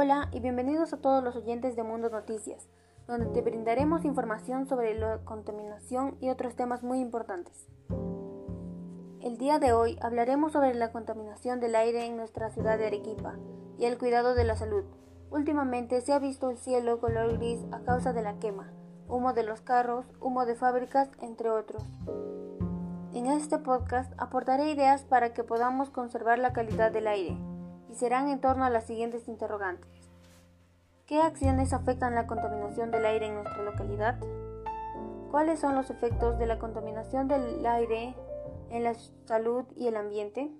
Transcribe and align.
Hola 0.00 0.28
y 0.30 0.38
bienvenidos 0.38 0.92
a 0.92 0.98
todos 0.98 1.24
los 1.24 1.34
oyentes 1.34 1.74
de 1.74 1.82
Mundo 1.82 2.08
Noticias, 2.08 2.68
donde 3.08 3.26
te 3.30 3.42
brindaremos 3.42 4.04
información 4.04 4.68
sobre 4.68 4.96
la 4.96 5.18
contaminación 5.24 6.16
y 6.20 6.28
otros 6.28 6.54
temas 6.54 6.84
muy 6.84 7.00
importantes. 7.00 7.66
El 9.20 9.38
día 9.38 9.58
de 9.58 9.72
hoy 9.72 9.98
hablaremos 10.00 10.52
sobre 10.52 10.72
la 10.74 10.92
contaminación 10.92 11.58
del 11.58 11.74
aire 11.74 12.06
en 12.06 12.16
nuestra 12.16 12.50
ciudad 12.50 12.78
de 12.78 12.86
Arequipa 12.86 13.40
y 13.76 13.86
el 13.86 13.98
cuidado 13.98 14.36
de 14.36 14.44
la 14.44 14.54
salud. 14.54 14.84
Últimamente 15.32 16.00
se 16.00 16.12
ha 16.12 16.20
visto 16.20 16.48
el 16.48 16.58
cielo 16.58 17.00
color 17.00 17.36
gris 17.36 17.66
a 17.72 17.80
causa 17.80 18.12
de 18.12 18.22
la 18.22 18.38
quema, 18.38 18.70
humo 19.08 19.32
de 19.32 19.42
los 19.42 19.62
carros, 19.62 20.06
humo 20.20 20.46
de 20.46 20.54
fábricas, 20.54 21.10
entre 21.22 21.50
otros. 21.50 21.82
En 23.12 23.26
este 23.26 23.58
podcast 23.58 24.12
aportaré 24.16 24.70
ideas 24.70 25.02
para 25.02 25.34
que 25.34 25.42
podamos 25.42 25.90
conservar 25.90 26.38
la 26.38 26.52
calidad 26.52 26.92
del 26.92 27.08
aire 27.08 27.36
y 27.90 27.94
serán 27.94 28.28
en 28.28 28.40
torno 28.40 28.64
a 28.64 28.70
las 28.70 28.84
siguientes 28.84 29.28
interrogantes. 29.28 29.88
¿Qué 31.06 31.22
acciones 31.22 31.72
afectan 31.72 32.14
la 32.14 32.26
contaminación 32.26 32.90
del 32.90 33.06
aire 33.06 33.26
en 33.26 33.34
nuestra 33.34 33.62
localidad? 33.62 34.18
¿Cuáles 35.30 35.60
son 35.60 35.74
los 35.74 35.90
efectos 35.90 36.38
de 36.38 36.46
la 36.46 36.58
contaminación 36.58 37.28
del 37.28 37.64
aire 37.66 38.14
en 38.70 38.84
la 38.84 38.94
salud 39.24 39.64
y 39.74 39.86
el 39.86 39.96
ambiente? 39.96 40.50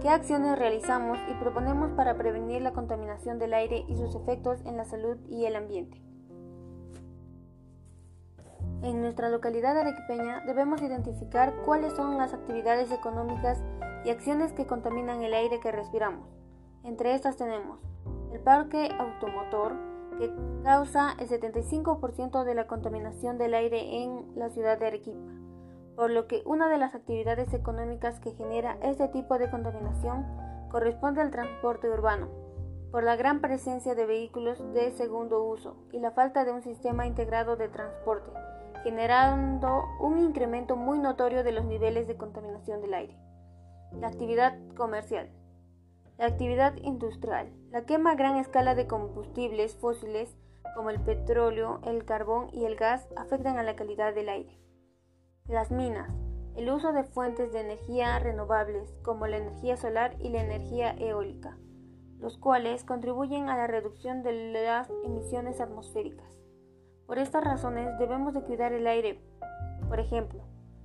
¿Qué 0.00 0.08
acciones 0.08 0.58
realizamos 0.58 1.18
y 1.28 1.34
proponemos 1.34 1.90
para 1.92 2.16
prevenir 2.16 2.62
la 2.62 2.72
contaminación 2.72 3.38
del 3.38 3.54
aire 3.54 3.84
y 3.88 3.96
sus 3.96 4.14
efectos 4.14 4.60
en 4.64 4.76
la 4.76 4.84
salud 4.84 5.16
y 5.28 5.46
el 5.46 5.56
ambiente? 5.56 6.05
En 8.82 9.00
nuestra 9.00 9.30
localidad 9.30 9.76
arequipeña 9.76 10.42
debemos 10.46 10.82
identificar 10.82 11.54
cuáles 11.64 11.94
son 11.94 12.18
las 12.18 12.34
actividades 12.34 12.92
económicas 12.92 13.62
y 14.04 14.10
acciones 14.10 14.52
que 14.52 14.66
contaminan 14.66 15.22
el 15.22 15.34
aire 15.34 15.60
que 15.60 15.72
respiramos. 15.72 16.28
Entre 16.84 17.14
estas 17.14 17.36
tenemos 17.36 17.80
el 18.32 18.40
parque 18.40 18.90
automotor, 18.98 19.72
que 20.18 20.30
causa 20.62 21.14
el 21.18 21.28
75% 21.28 22.44
de 22.44 22.54
la 22.54 22.66
contaminación 22.66 23.38
del 23.38 23.54
aire 23.54 24.02
en 24.02 24.26
la 24.36 24.50
ciudad 24.50 24.78
de 24.78 24.86
Arequipa, 24.86 25.32
por 25.96 26.10
lo 26.10 26.26
que 26.26 26.42
una 26.44 26.68
de 26.68 26.78
las 26.78 26.94
actividades 26.94 27.52
económicas 27.54 28.20
que 28.20 28.32
genera 28.32 28.78
este 28.82 29.08
tipo 29.08 29.38
de 29.38 29.50
contaminación 29.50 30.26
corresponde 30.70 31.22
al 31.22 31.30
transporte 31.30 31.90
urbano, 31.90 32.28
por 32.90 33.02
la 33.02 33.16
gran 33.16 33.40
presencia 33.40 33.94
de 33.94 34.06
vehículos 34.06 34.62
de 34.72 34.90
segundo 34.92 35.42
uso 35.44 35.76
y 35.92 35.98
la 35.98 36.12
falta 36.12 36.44
de 36.44 36.52
un 36.52 36.62
sistema 36.62 37.06
integrado 37.06 37.56
de 37.56 37.68
transporte 37.68 38.30
generando 38.86 39.82
un 39.98 40.20
incremento 40.20 40.76
muy 40.76 41.00
notorio 41.00 41.42
de 41.42 41.50
los 41.50 41.64
niveles 41.64 42.06
de 42.06 42.16
contaminación 42.16 42.80
del 42.80 42.94
aire. 42.94 43.18
La 43.90 44.06
actividad 44.06 44.56
comercial. 44.76 45.28
La 46.18 46.26
actividad 46.26 46.76
industrial. 46.76 47.50
La 47.72 47.84
quema 47.84 48.12
a 48.12 48.14
gran 48.14 48.36
escala 48.36 48.76
de 48.76 48.86
combustibles 48.86 49.74
fósiles 49.74 50.36
como 50.76 50.90
el 50.90 51.00
petróleo, 51.00 51.80
el 51.84 52.04
carbón 52.04 52.48
y 52.52 52.64
el 52.64 52.76
gas 52.76 53.08
afectan 53.16 53.58
a 53.58 53.64
la 53.64 53.74
calidad 53.74 54.14
del 54.14 54.28
aire. 54.28 54.56
Las 55.48 55.72
minas. 55.72 56.08
El 56.54 56.70
uso 56.70 56.92
de 56.92 57.02
fuentes 57.02 57.52
de 57.52 57.62
energía 57.62 58.16
renovables 58.20 58.94
como 59.02 59.26
la 59.26 59.38
energía 59.38 59.76
solar 59.76 60.14
y 60.20 60.28
la 60.28 60.44
energía 60.44 60.94
eólica, 60.96 61.58
los 62.20 62.38
cuales 62.38 62.84
contribuyen 62.84 63.48
a 63.48 63.56
la 63.56 63.66
reducción 63.66 64.22
de 64.22 64.52
las 64.52 64.88
emisiones 65.04 65.60
atmosféricas. 65.60 66.35
Por 67.06 67.18
estas 67.18 67.44
razones 67.44 67.96
debemos 67.98 68.34
de 68.34 68.42
cuidar 68.42 68.72
el 68.72 68.86
aire, 68.86 69.20
por 69.88 70.00
ejemplo, 70.00 70.42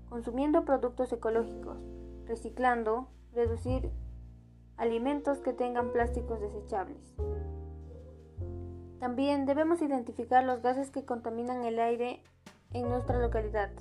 consumiendo 0.08 0.66
productos 0.66 1.12
ecológicos, 1.12 1.78
reciclando, 2.26 3.08
reducir 3.34 3.92
alimentos 4.78 5.40
que 5.40 5.54
tengan 5.54 5.92
plásticos 5.92 6.40
desechables. 6.40 7.16
También 9.00 9.48
debemos 9.48 9.82
identificar 9.82 10.44
los 10.44 10.62
gases 10.62 10.92
que 10.92 11.06
contaminan 11.06 11.66
el 11.66 11.80
aire 11.80 12.22
en 12.72 12.88
nuestra 12.88 13.18
localidad. 13.18 13.72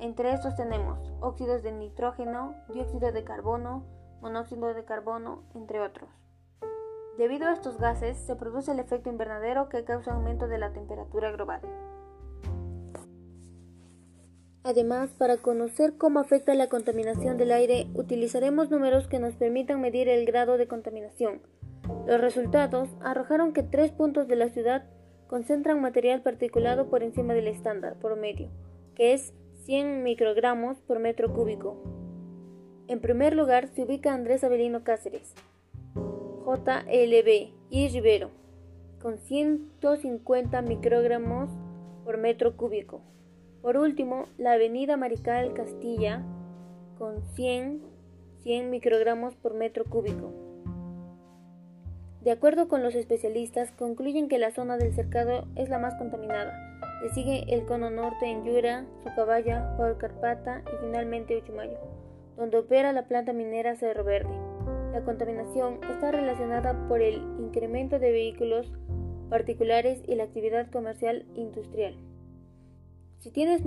Entre 0.00 0.32
estos 0.32 0.56
tenemos 0.56 1.12
óxidos 1.20 1.62
de 1.62 1.70
nitrógeno, 1.70 2.54
dióxido 2.72 3.12
de 3.12 3.22
carbono, 3.22 3.84
monóxido 4.20 4.74
de 4.74 4.84
carbono, 4.84 5.44
entre 5.54 5.80
otros. 5.80 6.25
Debido 7.18 7.46
a 7.46 7.54
estos 7.54 7.78
gases 7.78 8.18
se 8.18 8.36
produce 8.36 8.72
el 8.72 8.78
efecto 8.78 9.08
invernadero 9.08 9.70
que 9.70 9.84
causa 9.84 10.12
aumento 10.12 10.48
de 10.48 10.58
la 10.58 10.72
temperatura 10.72 11.32
global. 11.32 11.60
Además, 14.64 15.10
para 15.16 15.38
conocer 15.38 15.96
cómo 15.96 16.18
afecta 16.18 16.54
la 16.54 16.68
contaminación 16.68 17.38
del 17.38 17.52
aire, 17.52 17.86
utilizaremos 17.94 18.70
números 18.70 19.06
que 19.06 19.18
nos 19.18 19.34
permitan 19.34 19.80
medir 19.80 20.08
el 20.08 20.26
grado 20.26 20.58
de 20.58 20.66
contaminación. 20.66 21.40
Los 22.06 22.20
resultados 22.20 22.88
arrojaron 23.00 23.52
que 23.52 23.62
tres 23.62 23.92
puntos 23.92 24.28
de 24.28 24.36
la 24.36 24.48
ciudad 24.50 24.84
concentran 25.28 25.80
material 25.80 26.20
particulado 26.20 26.90
por 26.90 27.02
encima 27.02 27.32
del 27.32 27.46
estándar 27.46 27.94
promedio, 27.98 28.50
que 28.94 29.14
es 29.14 29.32
100 29.64 30.02
microgramos 30.02 30.78
por 30.82 30.98
metro 30.98 31.32
cúbico. 31.32 31.80
En 32.88 33.00
primer 33.00 33.34
lugar 33.34 33.68
se 33.68 33.84
ubica 33.84 34.12
Andrés 34.12 34.44
Avelino 34.44 34.84
Cáceres, 34.84 35.32
JLB 36.46 37.50
y 37.70 37.88
Rivero, 37.88 38.30
con 39.02 39.18
150 39.18 40.62
microgramos 40.62 41.50
por 42.04 42.18
metro 42.18 42.56
cúbico. 42.56 43.00
Por 43.62 43.76
último, 43.76 44.26
la 44.38 44.52
avenida 44.52 44.96
Marical 44.96 45.54
Castilla, 45.54 46.22
con 46.98 47.20
100, 47.34 47.82
100 48.44 48.70
microgramos 48.70 49.34
por 49.34 49.54
metro 49.54 49.84
cúbico. 49.86 50.32
De 52.20 52.30
acuerdo 52.30 52.68
con 52.68 52.84
los 52.84 52.94
especialistas, 52.94 53.72
concluyen 53.72 54.28
que 54.28 54.38
la 54.38 54.52
zona 54.52 54.76
del 54.76 54.94
cercado 54.94 55.48
es 55.56 55.68
la 55.68 55.80
más 55.80 55.96
contaminada. 55.96 56.78
Le 57.02 57.12
sigue 57.12 57.44
el 57.52 57.66
cono 57.66 57.90
norte 57.90 58.26
en 58.26 58.44
Yura, 58.44 58.86
Socabaya, 59.02 59.76
Carpata 59.98 60.62
y 60.72 60.84
finalmente 60.84 61.36
Uchumayo, 61.36 61.78
donde 62.36 62.58
opera 62.58 62.92
la 62.92 63.08
planta 63.08 63.32
minera 63.32 63.74
Cerro 63.74 64.04
Verde. 64.04 64.45
La 64.96 65.04
contaminación 65.04 65.78
está 65.90 66.10
relacionada 66.10 66.88
por 66.88 67.02
el 67.02 67.16
incremento 67.38 67.98
de 67.98 68.12
vehículos 68.12 68.72
particulares 69.28 70.00
y 70.08 70.14
la 70.14 70.24
actividad 70.24 70.70
comercial 70.70 71.26
industrial. 71.34 71.98
Si 73.18 73.30
tienes, 73.30 73.60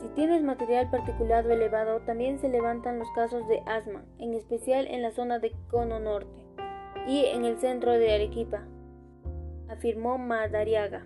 si 0.00 0.42
material 0.44 0.88
particulado 0.92 1.50
elevado, 1.50 2.02
también 2.02 2.38
se 2.38 2.48
levantan 2.48 3.00
los 3.00 3.10
casos 3.16 3.48
de 3.48 3.60
asma, 3.66 4.04
en 4.20 4.34
especial 4.34 4.86
en 4.86 5.02
la 5.02 5.10
zona 5.10 5.40
de 5.40 5.50
Cono 5.68 5.98
Norte 5.98 6.40
y 7.08 7.24
en 7.24 7.44
el 7.44 7.58
centro 7.58 7.90
de 7.90 8.14
Arequipa, 8.14 8.62
afirmó 9.68 10.18
Madariaga. 10.18 11.04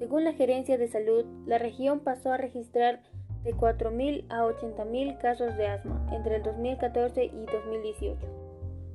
Según 0.00 0.24
la 0.24 0.32
Gerencia 0.32 0.78
de 0.78 0.88
Salud, 0.88 1.24
la 1.46 1.58
región 1.58 2.00
pasó 2.00 2.32
a 2.32 2.38
registrar 2.38 3.04
de 3.44 3.54
4.000 3.54 4.24
a 4.28 4.44
80.000 4.44 5.18
casos 5.18 5.56
de 5.56 5.66
asma 5.66 6.06
entre 6.12 6.36
el 6.36 6.42
2014 6.42 7.24
y 7.24 7.46
2018. 7.46 8.18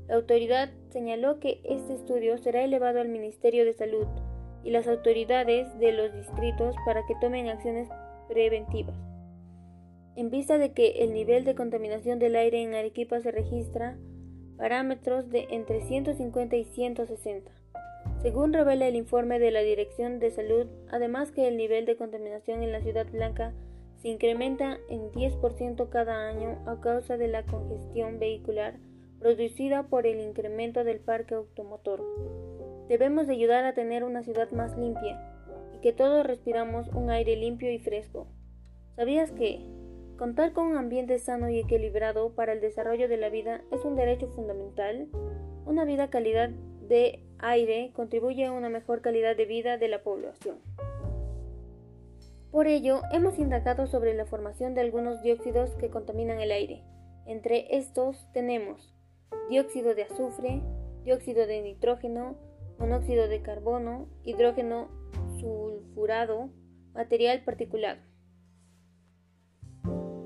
La 0.08 0.16
autoridad 0.16 0.70
señaló 0.90 1.40
que 1.40 1.60
este 1.66 1.94
estudio 1.94 2.38
será 2.38 2.64
elevado 2.64 3.02
al 3.02 3.10
Ministerio 3.10 3.66
de 3.66 3.74
Salud 3.74 4.08
y 4.64 4.72
las 4.72 4.88
autoridades 4.88 5.78
de 5.80 5.92
los 5.92 6.14
distritos 6.14 6.76
para 6.86 7.06
que 7.06 7.16
tomen 7.20 7.50
acciones 7.50 7.90
preventivas. 8.30 8.96
En 10.16 10.30
vista 10.30 10.58
de 10.58 10.72
que 10.72 11.04
el 11.04 11.14
nivel 11.14 11.44
de 11.44 11.56
contaminación 11.56 12.20
del 12.20 12.36
aire 12.36 12.62
en 12.62 12.74
Arequipa 12.74 13.20
se 13.20 13.32
registra 13.32 13.98
parámetros 14.58 15.30
de 15.30 15.48
entre 15.52 15.82
150 15.82 16.56
y 16.56 16.64
160. 16.64 17.52
Según 18.22 18.52
revela 18.52 18.88
el 18.88 18.96
informe 18.96 19.40
de 19.40 19.52
la 19.52 19.62
Dirección 19.62 20.20
de 20.20 20.32
Salud, 20.32 20.68
además 20.90 21.32
que 21.32 21.48
el 21.48 21.56
nivel 21.56 21.86
de 21.86 21.98
contaminación 21.98 22.64
en 22.64 22.72
la 22.72 22.82
Ciudad 22.82 23.06
Blanca 23.12 23.54
se 24.02 24.10
incrementa 24.10 24.78
en 24.90 25.12
10% 25.12 25.90
cada 25.90 26.28
año 26.30 26.60
a 26.66 26.80
causa 26.82 27.18
de 27.18 27.28
la 27.28 27.44
congestión 27.44 28.20
vehicular 28.20 28.76
producida 29.20 29.88
por 29.88 30.06
el 30.06 30.20
incremento 30.20 30.84
del 30.84 31.00
parque 31.00 31.36
automotor. 31.36 32.04
Debemos 32.88 33.28
de 33.28 33.34
ayudar 33.34 33.66
a 33.66 33.74
tener 33.74 34.04
una 34.04 34.24
ciudad 34.24 34.52
más 34.52 34.78
limpia 34.78 35.20
y 35.76 35.80
que 35.80 35.94
todos 35.94 36.26
respiramos 36.26 36.88
un 36.90 37.10
aire 37.10 37.36
limpio 37.36 37.72
y 37.72 37.80
fresco. 37.80 38.28
¿Sabías 38.96 39.32
que 39.32 39.66
contar 40.18 40.54
con 40.54 40.68
un 40.68 40.78
ambiente 40.78 41.20
sano 41.20 41.50
y 41.50 41.60
equilibrado 41.60 42.34
para 42.34 42.54
el 42.54 42.62
desarrollo 42.62 43.08
de 43.08 43.18
la 43.18 43.30
vida 43.30 43.62
es 43.72 43.84
un 43.84 43.96
derecho 43.96 44.28
fundamental? 44.30 45.08
Una 45.66 45.86
vida 45.86 46.10
calidad 46.10 46.50
de 46.50 47.24
aire 47.40 47.92
contribuye 47.94 48.46
a 48.46 48.52
una 48.52 48.70
mejor 48.70 49.02
calidad 49.02 49.36
de 49.36 49.46
vida 49.46 49.78
de 49.78 49.88
la 49.90 50.04
población. 50.04 50.58
Por 52.52 52.68
ello, 52.68 53.02
hemos 53.12 53.38
indagado 53.40 53.88
sobre 53.88 54.14
la 54.14 54.26
formación 54.26 54.74
de 54.74 54.82
algunos 54.82 55.22
dióxidos 55.22 55.76
que 55.76 55.90
contaminan 55.90 56.40
el 56.40 56.52
aire. 56.52 56.84
Entre 57.26 57.78
estos 57.78 58.32
tenemos 58.34 58.94
dióxido 59.50 59.96
de 59.96 60.04
azufre, 60.04 60.62
dióxido 61.04 61.46
de 61.46 61.62
nitrógeno, 61.62 62.38
monóxido 62.80 63.28
de 63.28 63.42
carbono, 63.42 64.08
hidrógeno 64.24 64.90
sulfurado, 65.40 66.50
material 66.94 67.44
particulado. 67.44 68.00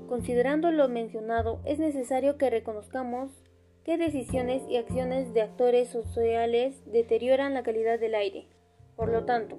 Considerando 0.08 0.70
lo 0.70 0.88
mencionado, 0.88 1.60
es 1.64 1.78
necesario 1.78 2.36
que 2.36 2.50
reconozcamos 2.50 3.42
¿Qué 3.84 3.98
decisiones 3.98 4.62
y 4.68 4.76
acciones 4.76 5.34
de 5.34 5.42
actores 5.42 5.88
sociales 5.88 6.80
deterioran 6.86 7.52
la 7.52 7.64
calidad 7.64 7.98
del 7.98 8.14
aire? 8.14 8.46
Por 8.94 9.08
lo 9.08 9.24
tanto, 9.24 9.58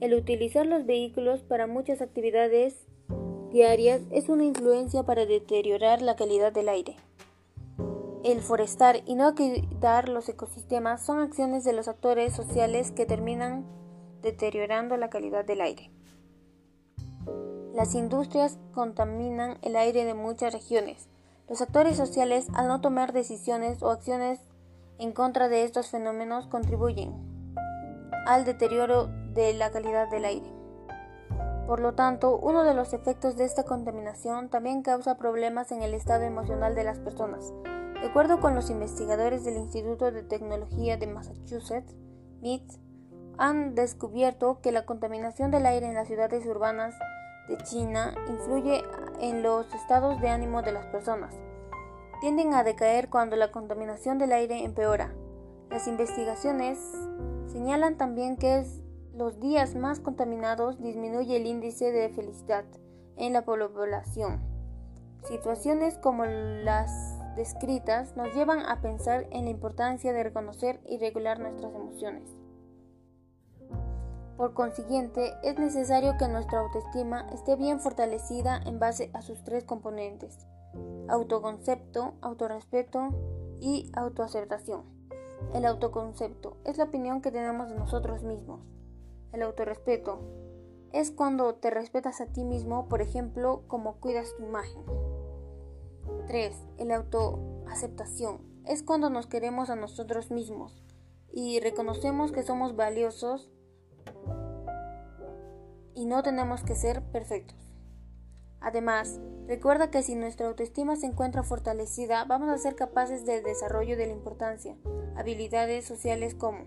el 0.00 0.14
utilizar 0.14 0.66
los 0.66 0.86
vehículos 0.86 1.42
para 1.42 1.66
muchas 1.66 2.00
actividades 2.00 2.86
diarias 3.50 4.00
es 4.10 4.28
una 4.28 4.44
influencia 4.44 5.02
para 5.02 5.26
deteriorar 5.26 6.00
la 6.00 6.16
calidad 6.16 6.52
del 6.52 6.68
aire. 6.68 6.96
El 8.24 8.40
forestar 8.40 9.02
y 9.06 9.14
no 9.14 9.34
cuidar 9.34 10.08
los 10.08 10.28
ecosistemas 10.28 11.04
son 11.04 11.20
acciones 11.20 11.64
de 11.64 11.72
los 11.72 11.88
actores 11.88 12.34
sociales 12.34 12.92
que 12.92 13.06
terminan 13.06 13.64
deteriorando 14.22 14.96
la 14.96 15.10
calidad 15.10 15.44
del 15.44 15.60
aire. 15.60 15.90
Las 17.74 17.94
industrias 17.94 18.58
contaminan 18.72 19.58
el 19.62 19.76
aire 19.76 20.04
de 20.04 20.14
muchas 20.14 20.52
regiones. 20.52 21.08
Los 21.48 21.62
actores 21.62 21.96
sociales, 21.96 22.48
al 22.54 22.68
no 22.68 22.80
tomar 22.80 23.12
decisiones 23.12 23.82
o 23.82 23.90
acciones 23.90 24.40
en 24.98 25.12
contra 25.12 25.48
de 25.48 25.64
estos 25.64 25.88
fenómenos, 25.88 26.46
contribuyen 26.46 27.12
al 28.26 28.44
deterioro 28.44 29.08
de 29.34 29.54
la 29.54 29.70
calidad 29.70 30.08
del 30.10 30.24
aire. 30.24 30.60
Por 31.66 31.80
lo 31.80 31.94
tanto, 31.94 32.36
uno 32.36 32.64
de 32.64 32.74
los 32.74 32.92
efectos 32.92 33.36
de 33.36 33.44
esta 33.44 33.62
contaminación 33.62 34.48
también 34.48 34.82
causa 34.82 35.16
problemas 35.16 35.70
en 35.70 35.82
el 35.82 35.94
estado 35.94 36.24
emocional 36.24 36.74
de 36.74 36.84
las 36.84 36.98
personas. 36.98 37.52
De 38.00 38.08
acuerdo 38.08 38.40
con 38.40 38.54
los 38.54 38.70
investigadores 38.70 39.44
del 39.44 39.56
Instituto 39.56 40.10
de 40.10 40.22
Tecnología 40.22 40.96
de 40.96 41.06
Massachusetts, 41.06 41.94
MIT, 42.40 42.72
han 43.38 43.74
descubierto 43.74 44.60
que 44.60 44.72
la 44.72 44.84
contaminación 44.84 45.50
del 45.50 45.66
aire 45.66 45.86
en 45.86 45.94
las 45.94 46.08
ciudades 46.08 46.44
urbanas 46.46 46.94
de 47.48 47.56
China 47.58 48.14
influye 48.28 48.82
en 49.20 49.42
los 49.42 49.72
estados 49.74 50.20
de 50.20 50.28
ánimo 50.28 50.62
de 50.62 50.72
las 50.72 50.86
personas. 50.86 51.34
Tienden 52.20 52.52
a 52.54 52.64
decaer 52.64 53.08
cuando 53.10 53.36
la 53.36 53.52
contaminación 53.52 54.18
del 54.18 54.32
aire 54.32 54.64
empeora. 54.64 55.14
Las 55.70 55.86
investigaciones 55.86 56.78
señalan 57.46 57.96
también 57.96 58.36
que 58.36 58.64
los 59.20 59.38
días 59.38 59.74
más 59.74 60.00
contaminados 60.00 60.80
disminuye 60.80 61.36
el 61.36 61.46
índice 61.46 61.92
de 61.92 62.08
felicidad 62.08 62.64
en 63.16 63.34
la 63.34 63.44
población. 63.44 64.40
Situaciones 65.24 65.98
como 65.98 66.24
las 66.24 66.90
descritas 67.36 68.16
nos 68.16 68.34
llevan 68.34 68.60
a 68.60 68.80
pensar 68.80 69.26
en 69.30 69.44
la 69.44 69.50
importancia 69.50 70.14
de 70.14 70.22
reconocer 70.22 70.80
y 70.86 70.96
regular 70.96 71.38
nuestras 71.38 71.74
emociones. 71.74 72.34
Por 74.38 74.54
consiguiente, 74.54 75.34
es 75.42 75.58
necesario 75.58 76.16
que 76.16 76.26
nuestra 76.26 76.60
autoestima 76.60 77.26
esté 77.30 77.56
bien 77.56 77.78
fortalecida 77.78 78.56
en 78.64 78.78
base 78.78 79.10
a 79.12 79.20
sus 79.20 79.44
tres 79.44 79.64
componentes, 79.64 80.46
autoconcepto, 81.10 82.14
autorrespeto 82.22 83.10
y 83.60 83.92
autoaceptación. 83.92 84.84
El 85.52 85.66
autoconcepto 85.66 86.56
es 86.64 86.78
la 86.78 86.84
opinión 86.84 87.20
que 87.20 87.30
tenemos 87.30 87.68
de 87.68 87.74
nosotros 87.74 88.22
mismos. 88.22 88.79
El 89.32 89.42
autorrespeto 89.42 90.20
es 90.92 91.10
cuando 91.10 91.54
te 91.54 91.70
respetas 91.70 92.20
a 92.20 92.26
ti 92.26 92.44
mismo, 92.44 92.88
por 92.88 93.00
ejemplo, 93.00 93.62
como 93.68 94.00
cuidas 94.00 94.34
tu 94.36 94.42
imagen. 94.42 94.84
3. 96.26 96.54
El 96.78 96.90
autoaceptación 96.90 98.40
es 98.66 98.82
cuando 98.82 99.10
nos 99.10 99.26
queremos 99.26 99.70
a 99.70 99.76
nosotros 99.76 100.30
mismos 100.30 100.82
y 101.32 101.60
reconocemos 101.60 102.32
que 102.32 102.42
somos 102.42 102.74
valiosos 102.76 103.50
y 105.94 106.06
no 106.06 106.22
tenemos 106.22 106.62
que 106.64 106.74
ser 106.74 107.02
perfectos. 107.12 107.56
Además, 108.60 109.20
recuerda 109.46 109.90
que 109.90 110.02
si 110.02 110.14
nuestra 110.14 110.48
autoestima 110.48 110.96
se 110.96 111.06
encuentra 111.06 111.42
fortalecida, 111.42 112.24
vamos 112.24 112.48
a 112.50 112.58
ser 112.58 112.76
capaces 112.76 113.24
del 113.24 113.42
desarrollo 113.42 113.96
de 113.96 114.06
la 114.06 114.12
importancia, 114.12 114.76
habilidades 115.16 115.86
sociales 115.86 116.34
como 116.34 116.66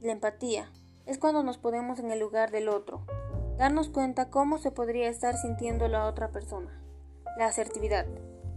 la 0.00 0.12
empatía, 0.12 0.70
es 1.08 1.18
cuando 1.18 1.42
nos 1.42 1.56
ponemos 1.56 1.98
en 1.98 2.10
el 2.10 2.20
lugar 2.20 2.50
del 2.50 2.68
otro, 2.68 3.00
darnos 3.56 3.88
cuenta 3.88 4.28
cómo 4.28 4.58
se 4.58 4.70
podría 4.70 5.08
estar 5.08 5.36
sintiendo 5.36 5.88
la 5.88 6.06
otra 6.06 6.30
persona. 6.30 6.82
La 7.38 7.46
asertividad 7.46 8.06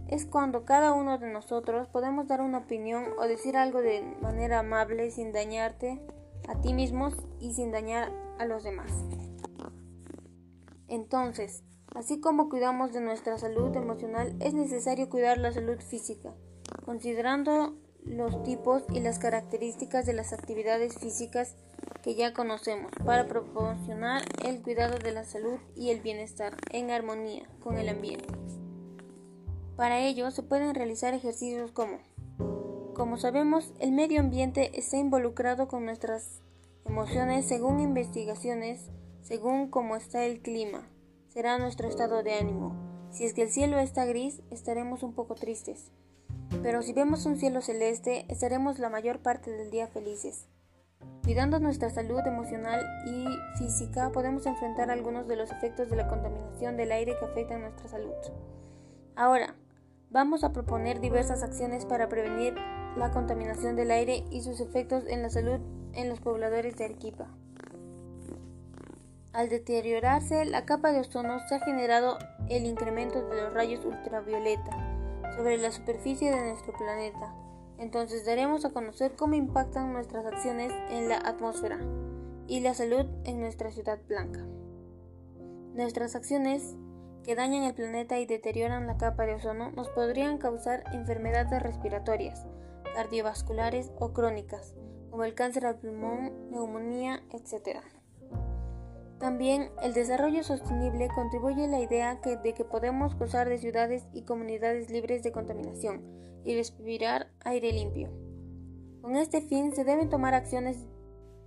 es 0.06 0.26
cuando 0.26 0.66
cada 0.66 0.92
uno 0.92 1.16
de 1.16 1.32
nosotros 1.32 1.88
podemos 1.88 2.28
dar 2.28 2.42
una 2.42 2.58
opinión 2.58 3.06
o 3.18 3.22
decir 3.22 3.56
algo 3.56 3.80
de 3.80 4.02
manera 4.20 4.58
amable 4.58 5.10
sin 5.10 5.32
dañarte 5.32 5.98
a 6.46 6.60
ti 6.60 6.74
mismos 6.74 7.16
y 7.40 7.54
sin 7.54 7.72
dañar 7.72 8.12
a 8.38 8.44
los 8.44 8.64
demás. 8.64 8.92
Entonces, 10.88 11.64
así 11.94 12.20
como 12.20 12.50
cuidamos 12.50 12.92
de 12.92 13.00
nuestra 13.00 13.38
salud 13.38 13.74
emocional, 13.74 14.36
es 14.40 14.52
necesario 14.52 15.08
cuidar 15.08 15.38
la 15.38 15.52
salud 15.52 15.80
física, 15.80 16.34
considerando 16.84 17.78
los 18.04 18.42
tipos 18.42 18.84
y 18.92 19.00
las 19.00 19.18
características 19.18 20.04
de 20.04 20.12
las 20.12 20.34
actividades 20.34 20.98
físicas 20.98 21.56
que 22.02 22.14
ya 22.14 22.32
conocemos 22.32 22.90
para 23.04 23.26
proporcionar 23.26 24.22
el 24.44 24.60
cuidado 24.62 24.98
de 24.98 25.12
la 25.12 25.24
salud 25.24 25.58
y 25.76 25.90
el 25.90 26.00
bienestar 26.00 26.56
en 26.70 26.90
armonía 26.90 27.48
con 27.60 27.78
el 27.78 27.88
ambiente. 27.88 28.28
Para 29.76 30.00
ello 30.00 30.30
se 30.30 30.42
pueden 30.42 30.74
realizar 30.74 31.14
ejercicios 31.14 31.72
como 31.72 31.98
como 32.94 33.16
sabemos, 33.16 33.72
el 33.80 33.90
medio 33.90 34.20
ambiente 34.20 34.78
está 34.78 34.98
involucrado 34.98 35.66
con 35.66 35.86
nuestras 35.86 36.42
emociones 36.84 37.46
según 37.46 37.80
investigaciones 37.80 38.90
según 39.22 39.68
cómo 39.68 39.96
está 39.96 40.24
el 40.24 40.42
clima, 40.42 40.88
será 41.28 41.56
nuestro 41.56 41.88
estado 41.88 42.22
de 42.22 42.34
ánimo. 42.34 42.74
Si 43.10 43.24
es 43.24 43.34
que 43.34 43.42
el 43.42 43.50
cielo 43.50 43.78
está 43.78 44.04
gris, 44.04 44.42
estaremos 44.50 45.02
un 45.02 45.14
poco 45.14 45.36
tristes. 45.36 45.90
Pero 46.62 46.82
si 46.82 46.92
vemos 46.92 47.24
un 47.24 47.38
cielo 47.38 47.62
celeste, 47.62 48.26
estaremos 48.28 48.78
la 48.78 48.90
mayor 48.90 49.20
parte 49.20 49.50
del 49.50 49.70
día 49.70 49.86
felices. 49.86 50.48
Cuidando 51.24 51.60
nuestra 51.60 51.88
salud 51.88 52.20
emocional 52.26 52.84
y 53.06 53.26
física, 53.56 54.10
podemos 54.10 54.44
enfrentar 54.46 54.90
algunos 54.90 55.28
de 55.28 55.36
los 55.36 55.52
efectos 55.52 55.88
de 55.88 55.96
la 55.96 56.08
contaminación 56.08 56.76
del 56.76 56.90
aire 56.90 57.16
que 57.18 57.24
afectan 57.24 57.60
nuestra 57.60 57.88
salud. 57.88 58.12
Ahora, 59.14 59.54
vamos 60.10 60.42
a 60.42 60.52
proponer 60.52 61.00
diversas 61.00 61.42
acciones 61.42 61.86
para 61.86 62.08
prevenir 62.08 62.54
la 62.96 63.10
contaminación 63.12 63.76
del 63.76 63.90
aire 63.92 64.24
y 64.30 64.42
sus 64.42 64.60
efectos 64.60 65.04
en 65.06 65.22
la 65.22 65.30
salud 65.30 65.60
en 65.94 66.08
los 66.08 66.20
pobladores 66.20 66.76
de 66.76 66.86
Arequipa. 66.86 67.28
Al 69.32 69.48
deteriorarse 69.48 70.44
la 70.44 70.66
capa 70.66 70.92
de 70.92 71.00
ozono 71.00 71.38
se 71.48 71.54
ha 71.54 71.60
generado 71.60 72.18
el 72.50 72.66
incremento 72.66 73.26
de 73.26 73.42
los 73.42 73.54
rayos 73.54 73.84
ultravioleta 73.84 74.76
sobre 75.36 75.56
la 75.56 75.72
superficie 75.72 76.30
de 76.30 76.50
nuestro 76.50 76.74
planeta. 76.74 77.32
Entonces 77.82 78.24
daremos 78.24 78.64
a 78.64 78.70
conocer 78.70 79.16
cómo 79.16 79.34
impactan 79.34 79.92
nuestras 79.92 80.24
acciones 80.24 80.72
en 80.88 81.08
la 81.08 81.16
atmósfera 81.16 81.80
y 82.46 82.60
la 82.60 82.74
salud 82.74 83.06
en 83.24 83.40
nuestra 83.40 83.72
ciudad 83.72 83.98
blanca. 84.06 84.38
Nuestras 85.74 86.14
acciones 86.14 86.76
que 87.24 87.34
dañan 87.34 87.64
el 87.64 87.74
planeta 87.74 88.20
y 88.20 88.26
deterioran 88.26 88.86
la 88.86 88.98
capa 88.98 89.26
de 89.26 89.34
ozono 89.34 89.72
nos 89.72 89.88
podrían 89.88 90.38
causar 90.38 90.84
enfermedades 90.92 91.60
respiratorias, 91.60 92.46
cardiovasculares 92.94 93.90
o 93.98 94.12
crónicas, 94.12 94.76
como 95.10 95.24
el 95.24 95.34
cáncer 95.34 95.66
al 95.66 95.80
pulmón, 95.80 96.52
neumonía, 96.52 97.24
etc. 97.32 97.80
También 99.22 99.70
el 99.80 99.94
desarrollo 99.94 100.42
sostenible 100.42 101.06
contribuye 101.14 101.66
a 101.66 101.68
la 101.68 101.78
idea 101.78 102.16
de 102.16 102.54
que 102.54 102.64
podemos 102.64 103.16
gozar 103.16 103.48
de 103.48 103.58
ciudades 103.58 104.04
y 104.12 104.22
comunidades 104.22 104.90
libres 104.90 105.22
de 105.22 105.30
contaminación 105.30 106.02
y 106.44 106.56
respirar 106.56 107.30
aire 107.38 107.72
limpio. 107.72 108.10
Con 109.00 109.14
este 109.14 109.40
fin 109.40 109.76
se 109.76 109.84
deben 109.84 110.08
tomar 110.08 110.34
acciones 110.34 110.88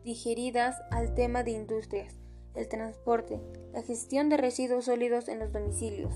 digeridas 0.05 0.81
al 0.89 1.15
tema 1.15 1.43
de 1.43 1.51
industrias, 1.51 2.15
el 2.53 2.69
transporte, 2.69 3.41
la 3.73 3.83
gestión 3.83 4.29
de 4.29 4.37
residuos 4.37 4.85
sólidos 4.85 5.27
en 5.27 5.39
los 5.39 5.51
domicilios, 5.51 6.13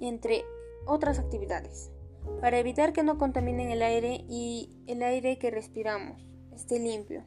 entre 0.00 0.44
otras 0.86 1.18
actividades, 1.18 1.90
para 2.40 2.58
evitar 2.58 2.94
que 2.94 3.02
no 3.02 3.18
contaminen 3.18 3.70
el 3.70 3.82
aire 3.82 4.24
y 4.30 4.82
el 4.86 5.02
aire 5.02 5.38
que 5.38 5.50
respiramos 5.50 6.26
esté 6.54 6.78
limpio. 6.78 7.26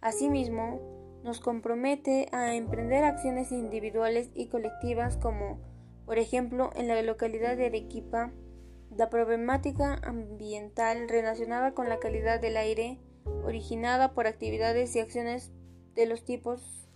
Asimismo, 0.00 1.01
nos 1.24 1.40
compromete 1.40 2.28
a 2.32 2.54
emprender 2.54 3.04
acciones 3.04 3.52
individuales 3.52 4.30
y 4.34 4.48
colectivas 4.48 5.16
como, 5.16 5.60
por 6.04 6.18
ejemplo, 6.18 6.70
en 6.74 6.88
la 6.88 7.00
localidad 7.02 7.56
de 7.56 7.66
Arequipa, 7.66 8.32
la 8.96 9.08
problemática 9.08 9.94
ambiental 10.02 11.08
relacionada 11.08 11.72
con 11.72 11.88
la 11.88 11.98
calidad 11.98 12.40
del 12.40 12.56
aire 12.56 12.98
originada 13.44 14.12
por 14.12 14.26
actividades 14.26 14.94
y 14.96 15.00
acciones 15.00 15.52
de 15.94 16.06
los 16.06 16.24
tipos 16.24 16.88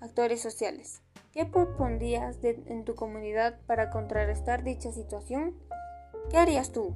actores 0.00 0.40
sociales. 0.40 1.02
¿Qué 1.32 1.44
propondrías 1.44 2.38
en 2.42 2.84
tu 2.84 2.94
comunidad 2.94 3.60
para 3.66 3.90
contrarrestar 3.90 4.62
dicha 4.62 4.92
situación? 4.92 5.54
¿Qué 6.30 6.38
harías 6.38 6.72
tú? 6.72 6.94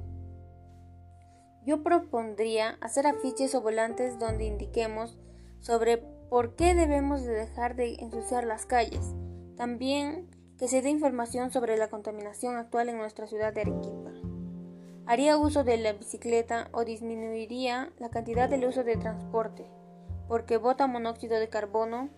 Yo 1.65 1.83
propondría 1.83 2.77
hacer 2.81 3.05
afiches 3.05 3.53
o 3.53 3.61
volantes 3.61 4.17
donde 4.17 4.45
indiquemos 4.45 5.19
sobre 5.59 6.01
por 6.29 6.55
qué 6.55 6.75
debemos 6.75 7.23
de 7.23 7.33
dejar 7.33 7.75
de 7.75 7.95
ensuciar 7.95 8.45
las 8.45 8.65
calles. 8.65 9.15
También 9.57 10.29
que 10.57 10.67
se 10.67 10.81
dé 10.81 10.89
información 10.89 11.51
sobre 11.51 11.77
la 11.77 11.89
contaminación 11.89 12.55
actual 12.55 12.89
en 12.89 12.97
nuestra 12.97 13.27
ciudad 13.27 13.53
de 13.53 13.61
Arequipa. 13.61 14.11
haría 15.05 15.37
uso 15.37 15.63
de 15.63 15.77
la 15.77 15.93
bicicleta 15.93 16.69
o 16.71 16.85
disminuiría 16.85 17.91
la 17.97 18.09
cantidad 18.09 18.47
del 18.47 18.65
uso 18.65 18.83
de 18.83 18.95
transporte, 18.95 19.65
porque 20.27 20.57
bota 20.57 20.85
monóxido 20.85 21.39
de 21.39 21.49
carbono, 21.49 22.09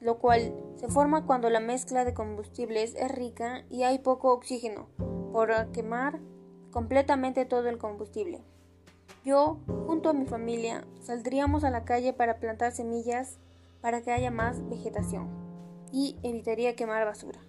lo 0.00 0.18
cual 0.18 0.54
se 0.76 0.88
forma 0.88 1.26
cuando 1.26 1.50
la 1.50 1.60
mezcla 1.60 2.06
de 2.06 2.14
combustibles 2.14 2.94
es 2.94 3.10
rica 3.10 3.64
y 3.68 3.82
hay 3.82 3.98
poco 3.98 4.32
oxígeno, 4.32 4.88
por 5.30 5.50
quemar 5.72 6.20
completamente 6.70 7.44
todo 7.44 7.68
el 7.68 7.76
combustible. 7.76 8.42
Yo, 9.24 9.58
junto 9.86 10.08
a 10.08 10.12
mi 10.12 10.26
familia, 10.26 10.84
saldríamos 11.00 11.64
a 11.64 11.70
la 11.70 11.84
calle 11.84 12.12
para 12.12 12.38
plantar 12.38 12.72
semillas 12.72 13.38
para 13.80 14.02
que 14.02 14.12
haya 14.12 14.30
más 14.30 14.68
vegetación 14.68 15.28
y 15.92 16.16
evitaría 16.22 16.74
quemar 16.74 17.04
basura. 17.04 17.40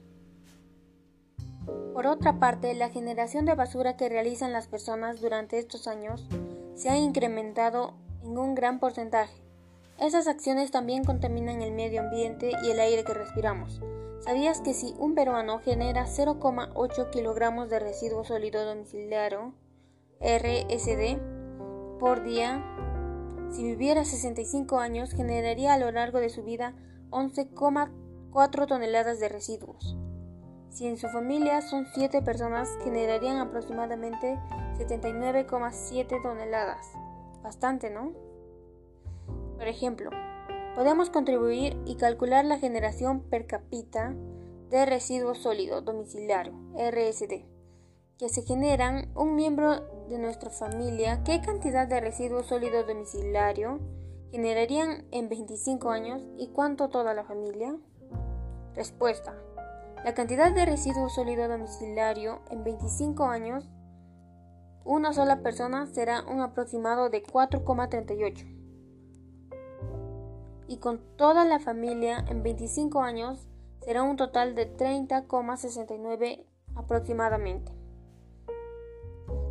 Por 1.93 2.07
otra 2.07 2.39
parte, 2.39 2.74
la 2.74 2.89
generación 2.89 3.45
de 3.45 3.55
basura 3.55 3.95
que 3.95 4.10
realizan 4.10 4.51
las 4.51 4.67
personas 4.67 5.22
durante 5.22 5.60
estos 5.60 5.88
años 5.88 6.27
se 6.75 6.89
ha 6.89 6.98
incrementado 6.98 7.93
en 8.24 8.38
un 8.38 8.55
gran 8.55 8.79
porcentaje. 8.79 9.41
Esas 10.00 10.27
acciones 10.27 10.72
también 10.72 11.03
contaminan 11.03 11.62
el 11.62 11.72
medio 11.72 12.01
ambiente 12.01 12.51
y 12.63 12.72
el 12.72 12.79
aire 12.79 13.03
que 13.03 13.13
respiramos. 13.13 13.81
¿Sabías 14.22 14.62
que 14.62 14.74
si 14.74 14.95
un 14.98 15.15
peruano 15.15 15.60
genera 15.60 16.05
0,8 16.05 17.10
kilogramos 17.12 17.69
de 17.69 17.79
residuo 17.79 18.24
sólido 18.24 18.65
domiciliario, 18.65 19.53
RSD, 20.19 21.19
por 22.00 22.23
día, 22.23 22.63
si 23.51 23.63
viviera 23.63 24.03
65 24.03 24.79
años 24.79 25.12
generaría 25.12 25.73
a 25.73 25.77
lo 25.77 25.91
largo 25.91 26.19
de 26.19 26.29
su 26.29 26.43
vida 26.43 26.73
11,4 27.12 28.67
toneladas 28.67 29.19
de 29.19 29.29
residuos? 29.29 29.97
Si 30.69 30.88
en 30.88 30.97
su 30.97 31.07
familia 31.09 31.62
son 31.62 31.85
7 31.93 32.23
personas, 32.23 32.67
generarían 32.83 33.38
aproximadamente 33.38 34.39
79,7 34.79 36.21
toneladas. 36.23 36.91
Bastante, 37.43 37.91
¿no? 37.91 38.12
Por 39.57 39.67
ejemplo, 39.67 40.09
podemos 40.75 41.12
contribuir 41.12 41.77
y 41.85 41.95
calcular 41.95 42.43
la 42.45 42.57
generación 42.57 43.21
per 43.21 43.45
cápita 43.45 44.15
de 44.71 44.85
residuo 44.88 45.35
sólido 45.35 45.81
domiciliario, 45.81 46.53
RSD, 46.73 47.45
que 48.17 48.29
se 48.29 48.41
generan 48.41 49.12
un 49.15 49.35
miembro 49.35 49.92
de 50.10 50.17
nuestra 50.17 50.50
familia. 50.50 51.24
¿Qué 51.24 51.41
cantidad 51.41 51.88
de 51.88 52.01
residuo 52.01 52.43
sólido 52.43 52.83
domiciliario 52.83 53.79
generarían 54.31 55.05
en 55.12 55.29
25 55.29 55.89
años 55.89 56.22
y 56.38 56.48
cuánto 56.48 56.89
toda 56.89 57.13
la 57.13 57.24
familia? 57.24 57.75
Respuesta. 58.75 59.36
La 60.03 60.13
cantidad 60.13 60.53
de 60.53 60.65
residuo 60.65 61.10
sólido 61.10 61.48
domiciliario 61.48 62.41
en 62.50 62.63
25 62.63 63.25
años, 63.25 63.69
una 64.83 65.13
sola 65.13 65.41
persona 65.41 65.88
será 65.88 66.24
un 66.25 66.41
aproximado 66.41 67.10
de 67.10 67.24
4,38. 67.24 68.45
Y 70.67 70.77
con 70.77 71.00
toda 71.15 71.45
la 71.45 71.60
familia 71.60 72.25
en 72.27 72.43
25 72.43 73.01
años 73.01 73.48
será 73.86 74.03
un 74.03 74.17
total 74.17 74.55
de 74.55 74.75
30,69 74.75 76.45
aproximadamente. 76.75 77.82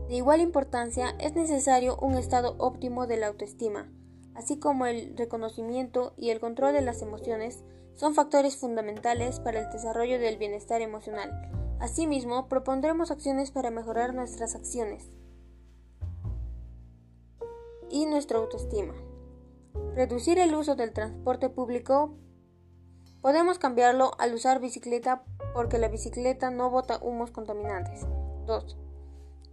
De 0.09 0.17
igual 0.17 0.41
importancia 0.41 1.15
es 1.19 1.35
necesario 1.35 1.97
un 1.97 2.15
estado 2.15 2.57
óptimo 2.59 3.07
de 3.07 3.17
la 3.17 3.29
autoestima, 3.29 3.91
así 4.35 4.59
como 4.59 4.87
el 4.87 5.17
reconocimiento 5.17 6.13
y 6.17 6.31
el 6.31 6.41
control 6.41 6.73
de 6.73 6.83
las 6.83 7.03
emociones 7.03 7.65
son 7.95 8.15
factores 8.15 8.57
fundamentales 8.57 9.41
para 9.41 9.61
el 9.61 9.71
desarrollo 9.71 10.19
del 10.19 10.39
bienestar 10.39 10.83
emocional. 10.83 11.51
Asimismo, 11.81 12.49
propondremos 12.49 13.11
acciones 13.11 13.51
para 13.51 13.71
mejorar 13.71 14.15
nuestras 14.15 14.55
acciones 14.55 15.11
y 17.91 18.07
nuestra 18.07 18.39
autoestima. 18.39 18.95
Reducir 19.95 20.39
el 20.39 20.55
uso 20.55 20.75
del 20.75 20.93
transporte 20.93 21.49
público. 21.51 22.17
Podemos 23.21 23.59
cambiarlo 23.59 24.13
al 24.19 24.35
usar 24.35 24.61
bicicleta 24.61 25.25
porque 25.55 25.79
la 25.79 25.89
bicicleta 25.89 26.51
no 26.51 26.71
bota 26.71 26.99
humos 27.03 27.31
contaminantes. 27.31 28.07
2. 28.47 28.82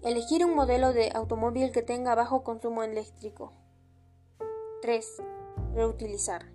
Elegir 0.01 0.46
un 0.46 0.56
modelo 0.56 0.94
de 0.94 1.12
automóvil 1.13 1.74
que 1.74 1.82
tenga 1.82 2.15
bajo 2.15 2.41
consumo 2.41 2.84
eléctrico. 2.84 3.51
3. 4.82 5.22
Reutilizar. 5.74 6.46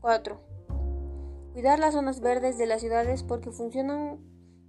4. 0.00 0.40
Cuidar 1.52 1.78
las 1.78 1.92
zonas 1.92 2.20
verdes 2.20 2.56
de 2.56 2.64
las 2.64 2.80
ciudades 2.80 3.22
porque 3.22 3.50
funcionan 3.50 4.18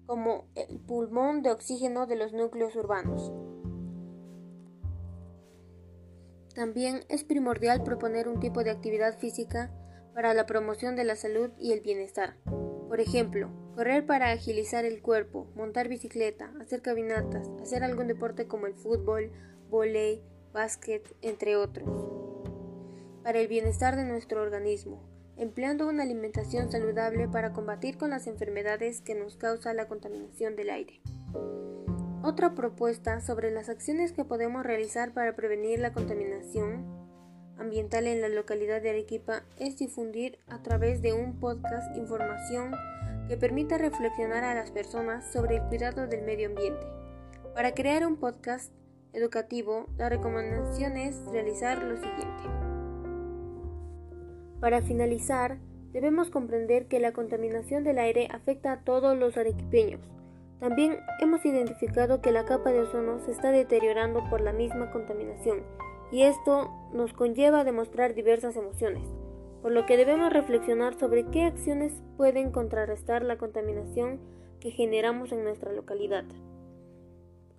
como 0.06 0.50
el 0.56 0.82
pulmón 0.82 1.42
de 1.42 1.52
oxígeno 1.52 2.06
de 2.06 2.18
los 2.18 2.34
núcleos 2.34 2.76
urbanos. 2.76 3.32
También 6.54 7.06
es 7.08 7.24
primordial 7.24 7.82
proponer 7.82 8.28
un 8.28 8.42
tipo 8.42 8.66
de 8.66 8.72
actividad 8.72 9.18
física 9.20 9.72
para 10.14 10.34
la 10.34 10.46
promoción 10.46 10.98
de 10.98 11.06
la 11.06 11.16
salud 11.16 11.52
y 11.58 11.72
el 11.72 11.80
bienestar. 11.80 12.36
Por 12.90 13.00
ejemplo, 13.00 13.50
correr 13.76 14.06
para 14.06 14.32
agilizar 14.32 14.86
el 14.86 15.02
cuerpo, 15.02 15.48
montar 15.56 15.88
bicicleta, 15.88 16.54
hacer 16.62 16.82
caminatas, 16.82 17.50
hacer 17.62 17.84
algún 17.84 18.08
deporte 18.08 18.48
como 18.48 18.68
el 18.68 18.74
fútbol, 18.74 19.32
volei, 19.70 20.22
básquet, 20.54 21.16
entre 21.22 21.56
otros. 21.56 21.90
Para 23.24 23.40
el 23.40 23.48
bienestar 23.48 23.96
de 23.96 24.06
nuestro 24.06 24.42
organismo, 24.42 25.04
empleando 25.38 25.88
una 25.88 26.04
alimentación 26.04 26.72
saludable 26.72 27.28
para 27.28 27.54
combatir 27.54 27.98
con 27.98 28.10
las 28.10 28.28
enfermedades 28.28 29.02
que 29.02 29.16
nos 29.16 29.38
causa 29.38 29.74
la 29.74 29.88
contaminación 29.88 30.56
del 30.56 30.70
aire. 30.70 31.02
Otra 32.24 32.54
propuesta 32.54 33.20
sobre 33.22 33.50
las 33.50 33.70
acciones 33.70 34.12
que 34.12 34.26
podemos 34.26 34.64
realizar 34.64 35.14
para 35.14 35.36
prevenir 35.36 35.80
la 35.80 35.94
contaminación 35.94 36.86
ambiental 37.58 38.08
en 38.08 38.22
la 38.22 38.30
localidad 38.30 38.82
de 38.82 38.90
Arequipa 38.90 39.44
es 39.58 39.78
difundir 39.78 40.40
a 40.48 40.62
través 40.62 41.02
de 41.02 41.14
un 41.14 41.40
podcast 41.40 41.96
información 41.96 42.74
que 43.32 43.38
permita 43.38 43.78
reflexionar 43.78 44.44
a 44.44 44.54
las 44.54 44.72
personas 44.72 45.32
sobre 45.32 45.56
el 45.56 45.64
cuidado 45.70 46.06
del 46.06 46.22
medio 46.24 46.50
ambiente. 46.50 46.86
Para 47.56 47.74
crear 47.74 48.06
un 48.06 48.18
podcast 48.18 48.74
educativo, 49.14 49.86
la 49.96 50.10
recomendación 50.10 50.98
es 50.98 51.16
realizar 51.32 51.82
lo 51.82 51.96
siguiente. 51.96 52.44
Para 54.60 54.82
finalizar, 54.82 55.60
debemos 55.94 56.30
comprender 56.30 56.88
que 56.88 57.00
la 57.00 57.14
contaminación 57.14 57.86
del 57.86 58.00
aire 58.00 58.28
afecta 58.34 58.74
a 58.74 58.84
todos 58.84 59.18
los 59.18 59.38
arequipeños. 59.38 60.02
También 60.60 60.98
hemos 61.22 61.46
identificado 61.46 62.22
que 62.22 62.34
la 62.34 62.44
capa 62.44 62.74
de 62.74 62.82
ozono 62.82 63.22
se 63.22 63.32
está 63.32 63.52
deteriorando 63.52 64.30
por 64.30 64.42
la 64.42 64.52
misma 64.52 64.92
contaminación 64.92 65.64
y 66.12 66.24
esto 66.24 66.70
nos 66.92 67.14
conlleva 67.14 67.62
a 67.62 67.64
demostrar 67.64 68.14
diversas 68.14 68.58
emociones, 68.58 69.08
por 69.62 69.72
lo 69.72 69.86
que 69.86 69.98
debemos 69.98 70.34
reflexionar 70.34 70.98
sobre 71.00 71.26
qué 71.26 71.44
acciones 71.44 71.94
pueden 72.18 72.52
contrarrestar 72.52 73.24
la 73.24 73.38
contaminación 73.38 74.20
que 74.60 74.72
generamos 74.72 75.32
en 75.32 75.44
nuestra 75.44 75.72
localidad. 75.72 76.26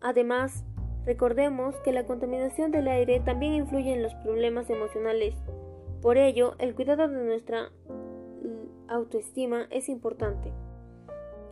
Además, 0.00 0.64
recordemos 1.04 1.76
que 1.80 1.92
la 1.92 2.06
contaminación 2.06 2.70
del 2.70 2.88
aire 2.88 3.20
también 3.20 3.54
influye 3.54 3.92
en 3.92 4.02
los 4.02 4.14
problemas 4.16 4.68
emocionales 4.70 5.34
por 6.02 6.18
ello, 6.18 6.56
el 6.58 6.74
cuidado 6.74 7.06
de 7.06 7.24
nuestra 7.24 7.70
autoestima 8.88 9.68
es 9.70 9.88
importante, 9.88 10.52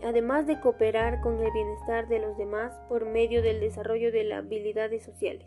además 0.02 0.48
de 0.48 0.60
cooperar 0.60 1.20
con 1.20 1.38
el 1.38 1.52
bienestar 1.52 2.08
de 2.08 2.18
los 2.18 2.36
demás 2.36 2.76
por 2.88 3.06
medio 3.06 3.42
del 3.42 3.60
desarrollo 3.60 4.10
de 4.10 4.24
las 4.24 4.40
habilidades 4.40 5.04
sociales. 5.04 5.46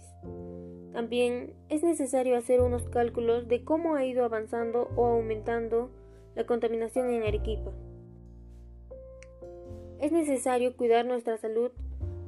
También 0.93 1.53
es 1.69 1.83
necesario 1.83 2.37
hacer 2.37 2.61
unos 2.61 2.87
cálculos 2.87 3.47
de 3.47 3.63
cómo 3.63 3.95
ha 3.95 4.05
ido 4.05 4.23
avanzando 4.23 4.89
o 4.95 5.05
aumentando 5.07 5.89
la 6.35 6.45
contaminación 6.45 7.09
en 7.09 7.23
Arequipa. 7.23 7.71
Es 9.99 10.11
necesario 10.11 10.77
cuidar 10.77 11.05
nuestra 11.05 11.37
salud 11.37 11.71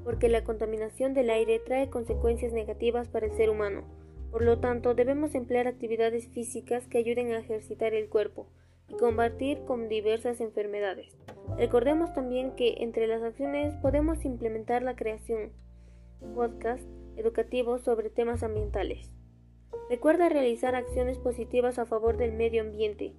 porque 0.03 0.29
la 0.29 0.43
contaminación 0.43 1.13
del 1.13 1.29
aire 1.29 1.60
trae 1.60 1.89
consecuencias 1.89 2.53
negativas 2.53 3.07
para 3.07 3.27
el 3.27 3.34
ser 3.34 3.50
humano 3.50 3.84
por 4.36 4.43
lo 4.43 4.60
tanto, 4.60 4.95
debemos 4.95 5.34
emplear 5.34 5.65
actividades 5.65 6.27
físicas 6.27 6.86
que 6.88 6.98
ayuden 6.98 7.31
a 7.31 7.39
ejercitar 7.39 7.93
el 7.93 8.10
cuerpo 8.10 8.48
y 8.89 8.95
combatir 8.95 9.60
con 9.63 9.88
diversas 9.88 10.41
enfermedades. 10.41 11.15
Recordemos 11.57 12.13
también 12.13 12.53
que 12.57 12.75
entre 12.79 13.07
las 13.07 13.24
acciones 13.24 13.75
podemos 13.75 14.25
implementar 14.25 14.84
la 14.84 14.98
creación 14.98 15.53
podcast 16.36 16.84
educativos 17.17 17.81
sobre 17.81 18.10
temas 18.10 18.43
ambientales. 18.43 19.12
Recuerda 19.89 20.29
realizar 20.29 20.75
acciones 20.75 21.17
positivas 21.17 21.77
a 21.79 21.86
favor 21.86 22.17
del 22.17 22.31
medio 22.31 22.62
ambiente 22.62 23.13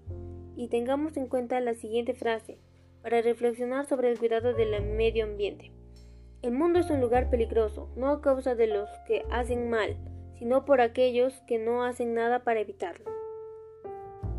y 0.57 0.69
tengamos 0.69 1.17
en 1.17 1.29
cuenta 1.29 1.61
la 1.61 1.75
siguiente 1.75 2.15
frase 2.15 2.59
para 3.03 3.23
reflexionar 3.23 3.87
sobre 3.87 4.11
el 4.11 4.19
cuidado 4.19 4.53
del 4.53 4.83
medio 4.83 5.25
ambiente. 5.25 5.71
El 6.43 6.53
mundo 6.53 6.81
es 6.81 6.91
un 6.91 7.01
lugar 7.01 7.31
peligroso, 7.31 7.89
no 7.97 8.09
a 8.09 8.21
causa 8.21 8.55
de 8.55 8.67
los 8.67 8.89
que 9.07 9.25
hacen 9.31 9.71
mal, 9.71 9.97
sino 10.39 10.65
por 10.65 10.81
aquellos 10.81 11.41
que 11.47 11.59
no 11.59 11.85
hacen 11.85 12.15
nada 12.15 12.45
para 12.45 12.61
evitarlo. 12.61 13.11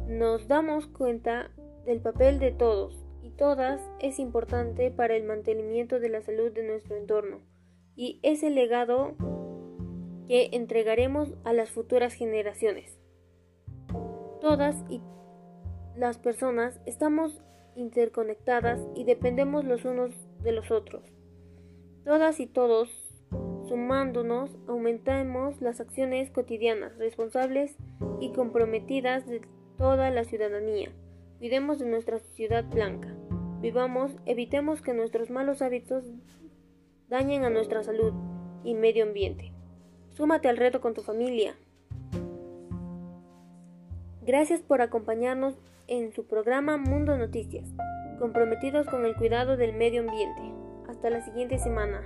Nos 0.07 0.47
damos 0.47 0.87
cuenta 0.87 1.51
del 1.85 2.01
papel 2.01 2.39
de 2.39 2.51
todos 2.51 3.05
y 3.21 3.31
todas 3.31 3.81
es 3.99 4.19
importante 4.19 4.91
para 4.91 5.15
el 5.15 5.23
mantenimiento 5.23 5.99
de 5.99 6.09
la 6.09 6.21
salud 6.21 6.51
de 6.51 6.63
nuestro 6.63 6.95
entorno 6.97 7.39
y 7.95 8.19
ese 8.21 8.49
legado 8.49 9.15
que 10.27 10.49
entregaremos 10.51 11.33
a 11.43 11.53
las 11.53 11.71
futuras 11.71 12.13
generaciones. 12.13 12.97
Todas 14.41 14.83
y 14.89 15.01
las 15.95 16.19
personas 16.19 16.79
estamos 16.85 17.41
interconectadas 17.75 18.79
y 18.95 19.03
dependemos 19.03 19.65
los 19.65 19.85
unos 19.85 20.11
de 20.43 20.51
los 20.51 20.71
otros. 20.71 21.03
Todas 22.03 22.39
y 22.39 22.47
todos, 22.47 22.89
sumándonos, 23.67 24.57
aumentamos 24.67 25.61
las 25.61 25.79
acciones 25.79 26.31
cotidianas, 26.31 26.97
responsables 26.97 27.75
y 28.19 28.31
comprometidas 28.31 29.27
de 29.27 29.41
toda 29.77 30.09
la 30.11 30.23
ciudadanía. 30.23 30.91
Cuidemos 31.39 31.79
de 31.79 31.85
nuestra 31.85 32.19
ciudad 32.19 32.65
blanca. 32.65 33.13
Vivamos, 33.61 34.11
evitemos 34.25 34.81
que 34.81 34.93
nuestros 34.93 35.29
malos 35.29 35.61
hábitos 35.61 36.05
dañen 37.09 37.43
a 37.43 37.49
nuestra 37.49 37.83
salud 37.83 38.13
y 38.63 38.73
medio 38.73 39.03
ambiente. 39.03 39.56
Súmate 40.17 40.49
al 40.49 40.57
reto 40.57 40.81
con 40.81 40.95
tu 40.95 41.03
familia. 41.03 41.55
Gracias 44.23 44.63
por 44.63 44.81
acompañarnos 44.81 45.59
en 45.85 46.11
su 46.11 46.25
programa 46.25 46.77
Mundo 46.77 47.15
Noticias, 47.15 47.69
comprometidos 48.17 48.87
con 48.87 49.05
el 49.05 49.15
cuidado 49.15 49.57
del 49.57 49.73
medio 49.73 50.01
ambiente. 50.01 50.41
Hasta 50.89 51.11
la 51.11 51.23
siguiente 51.23 51.59
semana. 51.59 52.01